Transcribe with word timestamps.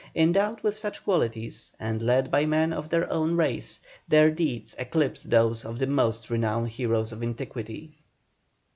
Endowed 0.15 0.59
with 0.63 0.79
such 0.79 1.03
qualities, 1.03 1.73
and 1.79 2.01
led 2.01 2.31
by 2.31 2.43
men 2.43 2.73
of 2.73 2.89
their 2.89 3.07
own 3.13 3.35
race, 3.35 3.79
their 4.07 4.31
deeds 4.31 4.73
eclipse 4.79 5.21
those 5.21 5.63
of 5.63 5.77
the 5.77 5.85
most 5.85 6.27
renowned 6.31 6.69
heroes 6.69 7.11
of 7.11 7.21
antiquity. 7.21 7.93